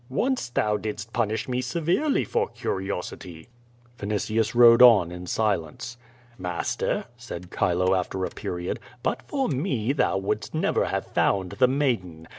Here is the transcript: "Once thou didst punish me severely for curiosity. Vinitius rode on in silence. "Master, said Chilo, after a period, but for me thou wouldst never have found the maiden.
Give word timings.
"Once 0.09 0.49
thou 0.49 0.77
didst 0.77 1.13
punish 1.13 1.47
me 1.47 1.61
severely 1.61 2.25
for 2.25 2.47
curiosity. 2.47 3.49
Vinitius 3.99 4.55
rode 4.55 4.81
on 4.81 5.11
in 5.11 5.27
silence. 5.27 5.95
"Master, 6.39 7.05
said 7.17 7.51
Chilo, 7.55 7.93
after 7.93 8.25
a 8.25 8.31
period, 8.31 8.79
but 9.03 9.21
for 9.21 9.47
me 9.47 9.93
thou 9.93 10.17
wouldst 10.17 10.55
never 10.55 10.85
have 10.85 11.05
found 11.05 11.51
the 11.59 11.67
maiden. 11.67 12.27